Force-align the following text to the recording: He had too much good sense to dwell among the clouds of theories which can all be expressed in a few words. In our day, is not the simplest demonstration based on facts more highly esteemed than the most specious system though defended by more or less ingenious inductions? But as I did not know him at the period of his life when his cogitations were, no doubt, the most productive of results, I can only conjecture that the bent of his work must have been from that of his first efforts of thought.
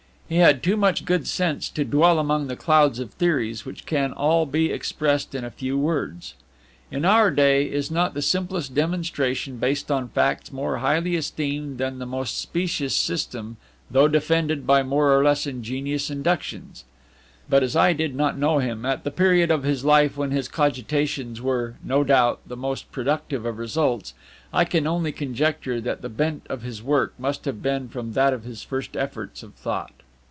He 0.31 0.37
had 0.37 0.63
too 0.63 0.77
much 0.77 1.03
good 1.03 1.27
sense 1.27 1.67
to 1.71 1.83
dwell 1.83 2.17
among 2.17 2.47
the 2.47 2.55
clouds 2.55 2.99
of 2.99 3.11
theories 3.11 3.65
which 3.65 3.85
can 3.85 4.13
all 4.13 4.45
be 4.45 4.71
expressed 4.71 5.35
in 5.35 5.43
a 5.43 5.51
few 5.51 5.77
words. 5.77 6.35
In 6.89 7.03
our 7.03 7.29
day, 7.31 7.65
is 7.69 7.91
not 7.91 8.13
the 8.13 8.21
simplest 8.21 8.73
demonstration 8.73 9.57
based 9.57 9.91
on 9.91 10.07
facts 10.07 10.49
more 10.53 10.77
highly 10.77 11.17
esteemed 11.17 11.79
than 11.79 11.99
the 11.99 12.05
most 12.05 12.37
specious 12.39 12.95
system 12.95 13.57
though 13.91 14.07
defended 14.07 14.65
by 14.65 14.83
more 14.83 15.13
or 15.13 15.21
less 15.21 15.45
ingenious 15.45 16.09
inductions? 16.09 16.85
But 17.49 17.61
as 17.61 17.75
I 17.75 17.91
did 17.91 18.15
not 18.15 18.37
know 18.37 18.59
him 18.59 18.85
at 18.85 19.03
the 19.03 19.11
period 19.11 19.51
of 19.51 19.63
his 19.63 19.83
life 19.83 20.15
when 20.15 20.31
his 20.31 20.47
cogitations 20.47 21.41
were, 21.41 21.75
no 21.83 22.05
doubt, 22.05 22.39
the 22.47 22.55
most 22.55 22.89
productive 22.93 23.45
of 23.45 23.57
results, 23.57 24.13
I 24.53 24.63
can 24.63 24.87
only 24.87 25.11
conjecture 25.11 25.81
that 25.81 26.01
the 26.01 26.07
bent 26.07 26.43
of 26.49 26.61
his 26.61 26.81
work 26.81 27.13
must 27.19 27.43
have 27.43 27.61
been 27.61 27.89
from 27.89 28.13
that 28.13 28.31
of 28.31 28.45
his 28.45 28.63
first 28.63 28.95
efforts 28.95 29.43
of 29.43 29.55
thought. 29.55 29.91